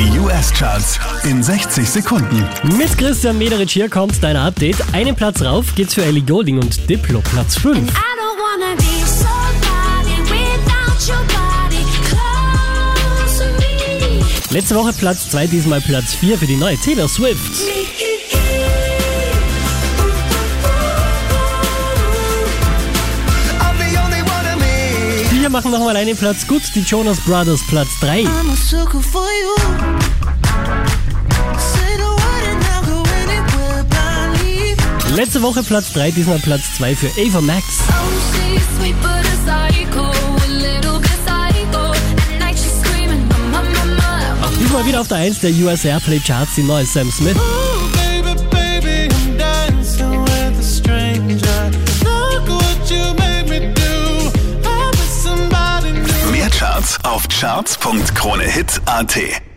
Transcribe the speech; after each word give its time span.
Die 0.00 0.18
US-Charts 0.18 0.98
in 1.24 1.42
60 1.42 1.86
Sekunden. 1.86 2.42
Mit 2.78 2.96
Christian 2.96 3.36
Mederich 3.36 3.70
hier 3.70 3.90
kommt 3.90 4.14
dein 4.22 4.34
Update. 4.34 4.76
Einen 4.94 5.14
Platz 5.14 5.42
rauf 5.42 5.74
geht's 5.74 5.92
für 5.92 6.02
Ellie 6.02 6.22
Golding 6.22 6.56
und 6.56 6.88
Diplo, 6.88 7.20
Platz 7.20 7.58
5. 7.58 7.76
I 7.76 7.82
don't 7.82 8.38
wanna 8.38 8.76
be 8.76 9.06
somebody 9.06 10.16
without 10.22 11.06
your 11.06 11.22
body 11.26 11.84
close 12.08 13.44
to 13.44 13.44
me. 13.58 14.24
Letzte 14.48 14.74
Woche 14.74 14.94
Platz 14.94 15.28
2, 15.32 15.48
diesmal 15.48 15.82
Platz 15.82 16.14
4 16.14 16.38
für 16.38 16.46
die 16.46 16.56
neue 16.56 16.78
Taylor 16.78 17.06
Swift. 17.06 17.60
Wir 25.40 25.48
machen 25.50 25.72
nochmal 25.72 25.96
einen 25.96 26.16
Platz 26.16 26.46
gut, 26.46 26.62
die 26.74 26.82
Jonas 26.82 27.18
Brothers 27.20 27.60
Platz 27.66 27.88
3. 28.00 28.24
Letzte 35.20 35.42
Woche 35.42 35.62
Platz 35.62 35.92
3, 35.92 36.12
diesmal 36.12 36.38
Platz 36.38 36.72
2 36.78 36.96
für 36.96 37.08
Ava 37.08 37.42
Max. 37.42 37.66
Oh, 37.90 37.92
she's 38.32 38.62
sweet 38.78 38.96
but 39.02 39.10
a 39.10 39.36
psycho, 39.44 40.06
a 40.06 40.48
little 40.48 40.98
bit 40.98 41.10
psycho. 41.26 41.92
At 41.92 42.38
night 42.38 42.56
she's 42.56 42.72
screaming, 42.80 43.28
mama, 43.28 43.60
mama. 43.84 44.48
Diesmal 44.58 44.86
wieder 44.86 45.02
auf 45.02 45.08
der 45.08 45.18
1 45.18 45.40
der 45.40 45.50
US 45.50 45.84
Airplay 45.84 46.20
Charts, 46.20 46.54
die 46.54 46.62
neue 46.62 46.86
Sam 46.86 47.10
Smith. 47.10 47.36
Mehr 56.32 56.48
Charts 56.48 56.98
auf 57.04 57.28
charts.kronehit.at. 57.28 59.49